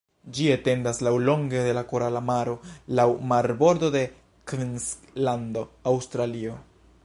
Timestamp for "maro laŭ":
2.31-3.07